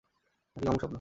নাকি 0.57 0.65
কামুক 0.65 0.79
স্বপ্ন? 0.79 0.89